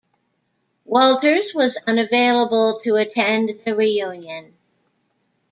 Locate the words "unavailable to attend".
1.85-3.51